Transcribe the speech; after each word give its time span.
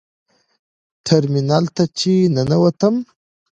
ټرمینل 1.05 1.65
ته 1.75 1.83
چې 1.97 2.13
ننوتم. 2.35 2.95